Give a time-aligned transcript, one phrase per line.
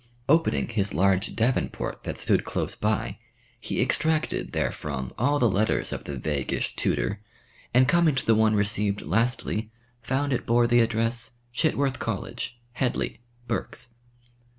[0.27, 3.19] Opening his large Davenport that stood close by,
[3.59, 7.21] he extracted therefrom all the letters of the vaguish tutor,
[7.71, 9.69] and coming to the one received lastly,
[10.01, 13.89] found it bore the address, "Chitworth College, Hedley, Berks."